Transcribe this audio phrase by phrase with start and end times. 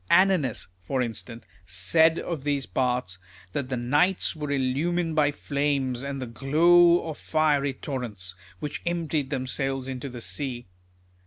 [0.09, 3.19] Annonus, for instance, said of these parts,
[3.53, 9.29] that the nights were illumined by flames, and the glow of fiery torrents, which emptied
[9.29, 10.65] themselves into the sea.